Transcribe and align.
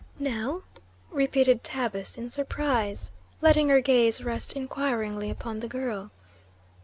"Now?" 0.17 0.63
repeated 1.11 1.63
Tabus 1.63 2.17
in 2.17 2.31
surprise, 2.31 3.11
letting 3.39 3.69
her 3.69 3.81
gaze 3.81 4.23
rest 4.23 4.53
inquiringly 4.53 5.29
upon 5.29 5.59
the 5.59 5.67
girl. 5.67 6.09